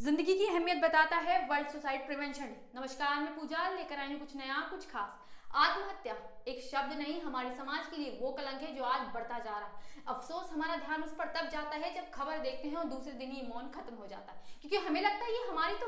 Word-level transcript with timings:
ज़िंदगी 0.00 0.34
की 0.34 0.44
अहमियत 0.46 0.78
बताता 0.82 1.16
है 1.16 1.34
वर्ल्ड 1.48 1.68
सुसाइड 1.68 2.04
प्रिवेंशन 2.06 2.54
नमस्कार, 2.74 3.18
मैं 3.20 3.34
पूजा, 3.34 3.68
लेकर 3.70 3.98
आई 3.98 4.08
हूँ 4.08 4.18
कुछ 4.20 4.34
नया, 4.36 4.54
कुछ 4.70 4.86
खास। 4.90 5.18
आत्महत्या 5.54 6.14
एक 6.48 6.62
शब्द 6.62 6.96
नहीं, 6.98 7.20
हमारे 7.22 7.50
समाज 7.54 7.86
के 7.86 7.96
लिए 7.96 8.16
वो 8.20 8.30
कलंक 8.32 8.62
है 8.62 8.74
जो 8.76 8.84
आज 8.84 9.02
बढ़ता 9.14 9.38
जा 9.38 9.58
रहा 9.58 9.66
है। 9.66 10.04
अफसोस, 10.08 10.52
हमारा 10.52 10.76
ध्यान 10.76 11.02
उस 11.02 11.12
पर 11.18 11.26
तब 11.34 11.48
जाता 11.52 11.76
है 11.76 11.94
जब 11.94 12.10
खबर 12.10 12.38
देखते 12.38 12.68
हैं 12.68 12.76
और 12.76 12.84
दूसरे 12.86 13.12
दिन 13.14 13.30
ही 13.30 13.42
मौन 13.48 13.68
खत्म 13.70 13.94
हो 13.96 14.06
जाता 14.06 14.32
है। 14.32 14.58
क्योंकि 14.62 14.76
हमें 14.86 15.00
लगता 15.02 15.24
है 15.24 15.32
ये 15.32 15.46
हमारी 15.48 15.74
तो 15.74 15.86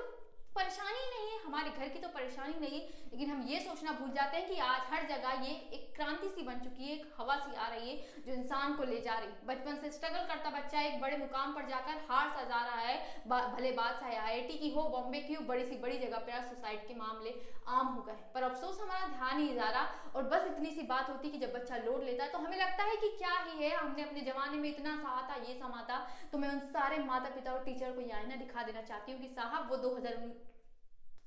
परेशानी 0.57 1.09
नहीं 1.09 1.31
है, 1.31 1.43
हमारे 1.45 1.71
घर 1.71 1.89
की 1.89 1.99
तो 1.99 2.09
परेशानी 2.11 2.61
नहीं 2.61 2.81
है। 2.81 3.02
लेकिन 3.13 3.31
हम 3.31 3.43
ये 3.49 3.59
सोचना 3.61 3.93
भूल 3.93 4.11
जाते 4.13 4.37
हैं 4.37 4.49
कि 4.49 4.59
आज 4.65 4.83
हर 4.91 5.07
जगह 5.09 5.43
ये 5.45 5.55
एक 5.75 5.93
क्रांति 5.97 6.29
सी 6.29 6.43
बन 6.43 6.61
चुकी 6.61 6.85
है, 6.85 6.93
एक 6.93 7.13
हवा 7.19 7.37
सी 7.39 7.55
आ 7.55 7.67
रही 7.69 7.91
है 7.91 8.23
जो 8.27 8.33
इंसान 8.33 8.75
को 8.75 8.85
ले 8.85 9.01
जा 9.01 9.15
रही 9.15 9.29
है। 9.29 9.47
बचपन 9.47 9.77
से 9.77 9.91
स्ट्रगल 9.91 10.25
करता 10.29 10.51
बच्चा 10.51 10.81
एक 10.83 11.01
बड़े 11.01 11.17
मुकाम 11.19 11.53
पर 11.55 11.69
जाकर 11.69 12.01
हार 12.11 12.31
सा 12.31 12.45
जा 12.45 12.63
रहा 12.65 12.81
है 12.81 12.97
भले 13.27 13.73
बात 13.73 14.01
चाहे 14.01 14.17
आई 14.19 14.41
की 14.43 14.71
हो, 14.71 14.83
बॉम्बे 14.85 15.21
की 15.21 15.35
हो, 15.35 15.45
बड़ी 15.45 15.65
सी 15.65 15.77
बड़ी 15.79 15.99
जगह 15.99 16.19
पर 16.21 16.49
सुसाइड 16.49 16.87
के 16.89 16.95
मामले 16.95 17.35
आम 17.69 17.87
हो 17.87 18.03
गए। 18.03 18.17
पर 18.35 18.43
अफसोस 18.43 18.81
हमारा 18.81 19.07
ध्यान 19.09 19.39
ही 19.39 19.53
जा 19.55 19.69
रहा 19.69 20.11
और 20.17 20.23
बस 20.29 20.47
इतनी 20.47 20.71
सी 20.71 20.83
बात 20.87 21.11
होती 21.11 21.31
कि 21.31 21.39
जब 21.39 21.53
बच्चा 21.53 21.77
लोड 21.79 22.05
लेता 22.05 22.25
है 22.25 22.31
तो 22.33 22.39
हमें 22.39 22.57
लगता 22.59 22.85
है 22.85 22.97
कि 22.97 23.09
क्या 23.19 23.37
ही 23.39 23.65
है, 23.65 23.75
हमने 23.75 24.03
अपने 24.03 24.21
जमाने 24.23 24.59
में 24.59 24.69
इतना 24.69 24.97
सहा 24.97 25.29
था 25.29 25.37
ये 25.43 25.59
समा 25.59 25.87
था 25.91 25.99
तो 26.33 26.39
मैं 26.39 26.49
उन 26.49 26.59
सारे 26.73 26.99
माता 27.05 27.35
पिता 27.35 27.53
और 27.53 27.65
टीचर 27.65 27.93
को 27.93 28.01
ये 28.01 28.13
आईना 28.13 28.37
दिखा 28.37 28.63
देना 28.63 28.83
चाहती 28.83 29.13
हूँ 29.13 29.21
कि 29.21 29.29
साहब 29.35 29.71
वो 29.71 29.77
दो 29.79 29.97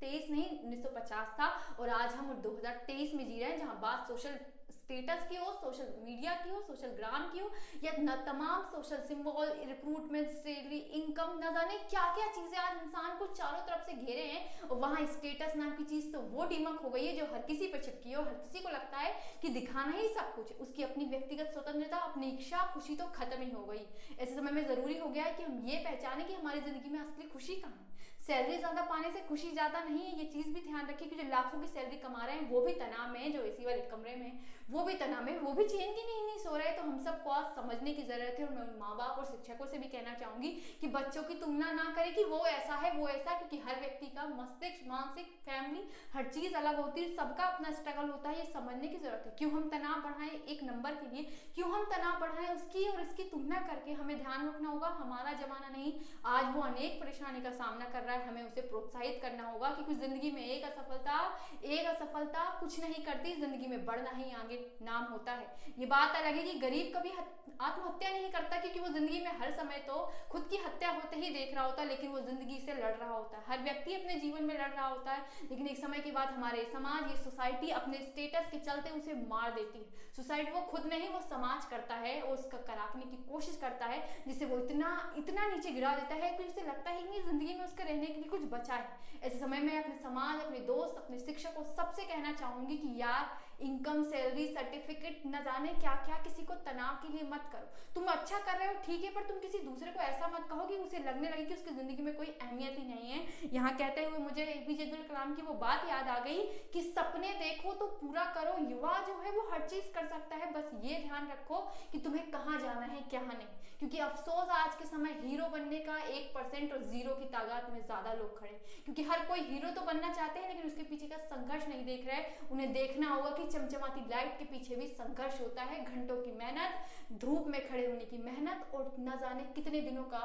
तेईस 0.06 0.30
नहीं 0.32 0.50
1950 0.72 1.30
था 1.40 1.48
और 1.80 1.90
आज 1.92 2.12
हम 2.16 2.34
2023 2.42 3.14
में 3.16 3.26
जी 3.28 3.40
रहे 3.40 3.50
हैं, 3.50 3.60
जहाँ 3.60 3.80
बात 3.82 4.08
सोशल 4.08 4.38
स्टेटस 4.72 5.22
की 5.30 5.36
हो 5.36 5.52
सोशल 5.54 5.88
मीडिया 6.06 6.34
की 6.36 6.50
हो 6.50 6.60
सोशल 6.62 6.92
ग्राम 6.98 7.24
की 7.30 7.40
हो, 7.40 7.50
या 7.84 7.92
न 8.00 8.16
तमाम 8.26 8.62
social 8.74 9.00
symbol 9.08 9.54
recruitment 9.70 10.28
salary 10.30 10.78
income 11.00 11.32
न 11.38 11.54
जाने 11.54 11.78
क्या 11.90 12.04
क्या 12.16 12.28
चीज़ें 12.36 12.58
आज 12.58 12.84
इंसान 12.84 13.18
को 13.20 13.28
चारों 13.34 13.62
तरफ़ 13.62 13.86
से 13.86 13.94
घेरे 13.96 14.26
हैं 14.26 14.68
और 14.68 14.78
वहाँ 14.78 15.06
स्टेटस 15.16 15.56
नाम 15.56 15.72
की 15.78 15.84
चीज़ 15.86 16.12
तो 16.14 16.20
वो 16.36 16.46
डिमक 16.46 16.80
हो 16.82 16.90
गई 16.90 17.06
है 17.06 17.16
जो 17.18 17.26
हर 17.34 17.42
किसी 17.48 17.68
पर 17.68 17.84
चिपकी 17.84 18.10
है 18.10 18.18
और 18.18 18.28
हर 18.28 18.38
किसी 18.44 18.64
को 18.64 18.70
लगता 18.70 18.98
है 18.98 19.14
कि 19.42 19.50
दिखाना 19.58 19.98
ही 19.98 20.08
सब 20.14 20.34
कुछ 20.36 20.54
उसकी 20.58 20.84
अपनी 20.84 21.06
व्यक्तिगत 21.06 21.52
स्वतंत्रता, 21.54 21.98
अपनी 22.12 22.30
इच्छा, 22.30 22.66
खुशी 22.74 22.96
तो 22.96 23.08
खत्म 23.18 23.42
ही 23.42 23.52
हो 23.52 23.66
गई। 23.66 23.86
ऐसे 24.20 24.34
समय 24.36 24.52
में 24.52 24.66
ज़रूरी 24.68 24.98
हो 25.00 25.10
गया 25.10 25.24
है 25.24 25.34
कि 25.34 25.44
हम 25.44 25.60
ये 25.68 25.84
पहचाने 25.90 26.24
कि 26.24 26.34
हमारी 26.34 26.62
ज़िंदगी 26.62 26.90
में 26.90 27.00
असली 27.00 27.30
खुशी 27.30 27.56
कहाँ 27.56 27.88
सैलरी 28.28 28.58
ज़्यादा 28.58 28.82
पाने 28.84 29.10
से 29.12 29.20
खुशी 29.28 29.52
ज़्यादा 29.52 29.84
नहीं 29.84 30.00
है, 30.00 30.18
ये 30.20 30.26
चीज़ 30.26 30.48
भी 30.54 30.62
ध्यान 30.62 30.88
रखिए 30.88 31.08
कि 31.10 31.16
जो 31.16 31.30
लाखों 31.30 31.60
की 31.62 31.68
सैलरी 31.68 31.98
कमा 32.00 32.26
रहे 32.26 32.36
हैं, 32.36 32.50
वो 32.50 32.62
भी 32.62 32.74
तनाव 32.76 33.12
में 33.12 33.34
जो 33.34 33.42
एसी 33.44 33.66
वाले 33.66 33.82
कमरे 33.92 34.16
में 34.16 34.40
वो 34.70 34.84
भी 34.86 34.94
तनाव 34.98 35.24
में 35.24 35.38
वो 35.40 35.52
भी 35.54 35.64
चैन 35.66 35.92
की 35.94 36.04
नहीं 36.04 36.22
नहीं 36.26 36.38
सो 36.44 36.56
रहे 36.58 36.72
तो 36.78 36.82
हम 36.82 36.98
सबको 37.00 37.30
आज 37.30 37.46
समझने 37.56 37.92
की 37.94 38.04
ज़रूरत 38.04 38.40
है 38.40 38.46
और 38.46 38.54
मैं 38.54 38.62
उन 38.62 38.78
माँ 38.80 38.96
बाप 38.98 39.18
और 39.20 39.26
शिक्षकों 39.26 39.66
से 39.66 39.78
भी 39.78 39.88
कहना 39.88 40.14
चाहूँगी 40.16 40.50
कि 40.82 40.88
बच्चों 40.96 41.24
की 41.24 41.34
तुलना 41.40 41.72
ना 41.72 41.84
करें 41.96 42.14
कि 42.16 42.24
वो 42.24 42.40
ऐसा 42.48 42.76
है, 42.76 42.92
वो 42.94 43.08
ऐसा 43.10 43.34
क्योंकि 43.34 43.58
हर 43.68 43.80
व्यक्ति 43.80 44.08
का 44.16 44.26
मस्तिष्क, 44.30 44.88
मानसिक, 44.88 45.28
फैमिली, 45.46 45.84
हर 46.14 46.24
चीज़ 46.30 46.56
अलग 46.56 46.80
होती 46.82 47.02
है, 47.02 47.10
सबका 47.16 47.44
अपना 47.46 47.72
स्ट्रगल 47.72 48.10
होता 48.10 48.30
है, 48.30 48.40
ये 48.40 48.46
समझने 48.48 48.88
की 48.88 48.98
ज़रूरत 48.98 49.24
है। 49.26 49.36
क्यों 49.38 49.52
हम 49.52 49.70
तनाव 49.70 50.02
बढ़ाएँ? 50.02 50.32
एक 50.48 50.64
नंबर 50.64 50.96
के 50.96 51.16
लिए। 51.16 51.24
क्यों 51.56 51.70
हम 51.72 51.86
तनाव 51.94 52.20
बढ़ाएँ? 52.22 52.56
उसकी 52.56 52.88
और 52.88 53.02
इसकी 53.02 53.24
तुलना 53.30 53.60
करके 53.68 53.94
हमें 53.94 54.18
ध्यान 54.18 54.48
रखना 54.48 54.70
होगा। 54.70 54.90
हमारा 55.00 55.34
जमाना 55.36 55.70
नहीं, 55.70 55.94
आज 56.26 56.54
वो 56.56 56.62
अनेक 56.64 57.00
परेशानी 57.02 57.42
का 57.42 57.52
सामना 57.54 57.86
कर 57.86 58.02
रहा 58.02 58.15
है। 58.15 58.15
हमें 58.20 58.42
उसे 58.44 58.62
प्रोत्साहित 58.64 59.20
करना 59.22 59.48
होगा 59.50 59.70
क्योंकि 59.70 59.96
ज़िंदगी 59.98 60.32
में 60.32 60.42
एक 60.42 60.64
असफलता 60.66 61.18
एक 61.66 61.86
असफलता 61.88 62.44
कुछ 62.60 62.80
नहीं 62.80 63.04
करती, 63.06 63.34
ज़िंदगी 63.36 63.68
में 63.68 63.86
बढ़ना 63.86 64.12
ही 64.12 64.32
आगे 64.34 64.60
नाम 64.84 65.04
होता 65.12 65.32
है। 65.34 65.74
ये 65.80 65.86
बात 65.88 66.16
अलग 66.16 66.36
है 66.36 66.44
कि 66.44 66.60
गरीब 66.60 66.92
कभी 66.96 67.12
आत्महत्या 67.58 68.10
नहीं 68.10 68.30
करता 68.32 68.60
क्योंकि 68.62 68.80
वो 68.80 68.88
ज़िंदगी 68.90 69.20
में 69.20 69.32
हर 69.40 69.52
समय 69.54 69.78
तो 69.88 70.00
खुद 70.32 70.48
की 70.50 70.58
हत्या 70.58 70.90
होते 70.92 71.18
ही 71.18 71.30
देख 71.34 71.54
रहा 71.56 71.64
होता 71.66 71.82
है, 71.82 71.88
लेकिन 71.88 72.12
वो 72.12 72.20
ज़िंदगी 72.22 72.60
से 72.60 72.74
लड़ 72.74 72.94
रहा 72.94 73.12
होता 73.12 73.38
है। 73.38 73.44
हर 73.48 73.64
व्यक्ति 73.64 73.94
अपने 73.96 74.16
जीवन 74.20 74.44
में 74.44 74.54
लड़ 74.56 74.70
रहा 74.70 74.88
होता 74.88 75.12
है, 75.12 75.26
लेकिन 75.50 75.68
एक 75.68 75.78
समय 75.78 76.00
के 76.00 76.12
बाद 76.12 76.30
हमारे 76.30 76.64
समाज, 76.74 77.10
ये 77.10 77.16
सोसाइटी 77.18 77.70
अपने 77.74 77.98
स्टेटस 78.02 78.50
के 78.52 78.60
चलते 78.62 78.90
उसे 78.92 79.14
मार 79.30 79.52
देती 79.52 79.80
है। 79.80 80.04
सुसाइड 80.16 80.54
वो 80.54 80.62
खुद 80.64 80.86
नहीं, 80.86 81.08
वो 81.10 81.20
समाज 81.22 81.66
करता 81.70 81.96
है 81.98 82.20
और 82.22 82.34
उसका 82.34 82.58
कराकने 82.68 83.06
की 83.06 83.18
कोशिश 83.30 83.58
करता 83.62 83.86
है, 83.86 84.04
जिससे 84.28 84.46
वो 84.46 84.58
इतना 84.60 85.14
इतना 85.18 85.48
नीचे 85.48 85.72
गिरा 85.72 85.96
देता 85.96 86.16
है 86.16 86.32
कि 86.38 86.44
उसे 86.44 86.62
लगता 86.64 86.90
है 86.90 87.02
कि 87.04 87.22
ज़िंदगी 87.22 87.54
में 87.54 87.66
उसका 87.66 87.84
रहने 87.84 88.05
के 88.08 88.14
लिए 88.14 88.30
कुछ 88.30 88.42
बचा 88.52 88.74
है। 88.74 89.04
ऐसे 89.24 89.40
समय 89.40 89.60
में 89.60 89.84
अपने 89.84 89.96
समाज, 89.96 90.42
अपने 90.42 90.60
दोस्त, 90.60 90.98
अपने 90.98 91.20
शिक्षक 91.20 91.56
को 91.56 91.64
सबसे 91.64 92.04
कहना 92.04 92.32
चाहूँगी 92.32 92.78
कि 92.78 93.02
यार 93.02 93.30
इनकम 93.62 94.04
सैलरी 94.06 94.46
सर्टिफिकेट 94.48 95.22
न 95.26 95.42
जाने 95.44 95.70
क्या 95.76 95.94
क्या 96.06 96.16
किसी 96.24 96.44
को 96.44 96.54
तनाव 96.66 96.96
के 97.02 97.12
लिए 97.14 97.28
मत 97.30 97.50
करो। 97.52 97.68
तुम 97.96 98.06
अच्छा 98.08 98.40
कर 98.40 98.58
रहे 98.58 98.68
हो, 98.68 98.74
ठीक 98.86 99.04
है, 99.04 99.12
पर 99.12 99.24
तुम 99.24 99.40
किसी 99.40 99.60
दूसरे 99.60 99.92
को 99.92 100.00
ऐसा 100.02 100.28
मत 100.30 100.48
कहो 100.50 100.66
कि 100.68 100.76
उसे 100.78 101.00
लगने 101.00 101.30
लगे 101.30 101.46
कि 101.46 101.54
उसकी 101.54 101.76
ज़िंदगी 101.76 102.04
में 102.04 102.16
कोई 102.16 102.28
अहमियत 102.28 102.80
ही 102.80 102.86
नहीं 102.86 103.12
है। 103.12 103.50
यहाँ 103.54 103.76
कहते 103.78 104.04
हुए 104.06 104.20
मुझे 104.20 104.44
एपीजे 104.44 104.84
अब्दुल 104.84 105.04
कलाम 105.08 105.34
की 105.36 105.42
वो 105.42 105.54
बात 105.62 105.88
याद 105.90 106.08
आ 106.08 106.20
गई 106.26 106.42
कि 106.74 106.82
सपने 106.84 107.34
देखो 107.40 107.74
तो 107.74 107.86
पूरा 108.02 108.24
करो, 108.36 108.58
युवा 108.66 108.98
जो 109.08 109.20
है 109.22 109.32
वो 109.32 109.50
हर 109.52 109.68
चीज़ 109.68 109.94
कर 109.94 110.08
सकता 110.08 110.36
है, 110.36 110.52
बस 110.54 110.72
ये 110.84 111.04
ध्यान 111.04 111.28
रखो 111.32 111.60
कि 111.92 112.00
तुम्हें 112.00 112.30
कहाँ 112.32 112.60
जाना 112.60 112.86
है, 112.86 113.02
क्या 113.10 113.22
नहीं। 113.24 113.48
क्योंकि 113.80 113.98
अफसोस 114.00 114.50
आज 114.52 114.76
के 114.76 114.86
समय 114.88 115.12
हीरो 115.22 115.48
बनने 115.50 115.80
का 115.80 115.98
एक 116.10 116.28
परसेंट 116.36 116.74
और 116.74 116.84
ज़ीरो 116.84 117.16
की 117.16 117.26
तादाद 117.32 117.72
में 117.74 117.80
ज़्यादा 117.80 118.14
लोग 118.14 118.40
खड़े 118.40 118.60
क्योंकि 118.86 119.04
हर 119.04 119.26
कोई 119.28 119.40
हीरो 119.42 119.70
तो 119.72 119.82
बनना 119.84 120.12
चाहते 120.14 120.40
हैं, 120.40 120.48
लेकिन 120.48 120.66
उसके 120.66 120.84
पीछे 120.84 121.08
का 121.08 121.18
संघर्ष 121.26 121.68
नहीं 121.68 121.86
देख 121.86 122.08
रहे 122.08 122.24
उन्हें 122.52 122.72
देखना 122.74 123.10
होगा 123.10 123.30
कि 123.32 123.45
चमचमाती 123.46 124.02
लाइट 124.10 124.38
के 124.40 124.46
पीछे 124.46 124.76
भी 124.76 124.88
संघर्ष 124.88 125.42
होता 125.42 125.64
है, 125.64 125.84
घंटों 125.86 126.22
की 126.22 126.32
मेहनत, 126.32 126.86
धूप 127.14 127.48
में 127.48 127.70
खड़े 127.70 127.86
होने 127.86 128.06
की 128.06 128.18
मेहनत 128.18 128.72
और 128.74 128.96
न 129.00 129.18
जाने 129.22 129.44
कितने 129.44 129.82
दिनों 129.82 130.04
का 130.04 130.24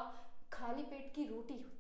खाली 0.53 0.83
पेट 0.83 1.13
की 1.15 1.25
रोटी 1.25 1.55
होती 1.55 1.75
है। 1.75 1.80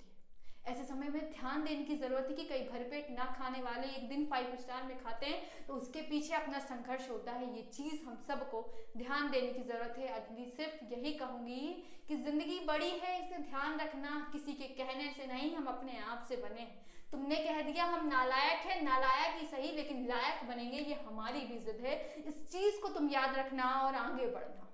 ऐसे 0.71 0.85
समय 0.85 1.09
में 1.09 1.31
ध्यान 1.31 1.65
देने 1.65 1.85
की 1.85 1.97
ज़रूरत 1.97 2.27
है 2.31 2.35
कि 2.37 2.45
कई 2.45 2.63
भरपेट 2.65 3.07
ना 3.11 3.25
खाने 3.39 3.63
वाले 3.63 3.87
एक 3.91 4.09
दिन 4.09 4.25
फाइव 4.27 4.55
स्टार 4.57 4.83
में 4.83 4.97
खाते 4.99 5.27
हैं 5.27 5.67
तो 5.67 5.75
उसके 5.75 6.01
पीछे 6.11 6.35
अपना 6.35 6.59
संघर्ष 6.61 7.09
होता 7.11 7.33
है। 7.33 7.49
ये 7.57 7.63
चीज़ 7.73 8.05
हम 8.07 8.17
सबको 8.29 8.61
ध्यान 8.97 9.31
देने 9.31 9.53
की 9.53 9.63
ज़रूरत 9.63 9.99
है। 9.99 10.09
अगली 10.15 10.47
सिर्फ़ 10.51 10.85
यही 10.93 11.13
कहूँगी 11.15 11.65
कि 12.09 12.17
ज़िंदगी 12.19 12.61
बड़ी 12.67 12.91
है, 12.91 13.19
इसे 13.19 13.39
ध्यान 13.41 13.79
रखना 13.81 14.29
किसी 14.33 14.53
के 14.53 14.69
कहने 14.77 15.11
से 15.13 15.27
नहीं, 15.27 15.55
हम 15.57 15.67
अपने 15.69 15.99
आप 16.05 16.25
से 16.29 16.37
बने 16.39 16.69
तुमने 17.13 17.37
कह 17.37 17.61
दिया 17.63 17.85
हम 17.87 18.09
नालायक 18.09 18.67
है, 18.67 18.83
नालायक 18.85 19.41
ही 19.41 19.47
सही, 19.47 19.71
लेकिन 19.77 20.07
लायक 20.09 20.49
बनेंगे, 20.49 20.79
ये 20.79 20.95
हमारी 21.07 21.41
भी 21.47 21.59
जिद 21.61 21.85
है। 21.85 21.95
इस 22.25 22.51
चीज़ 22.53 22.81
को 22.83 22.89
तुम 22.89 23.09
याद 23.11 23.37
रखना 23.37 23.71
और 23.81 23.95
आगे 23.97 24.27
बढ़ना। 24.29 24.70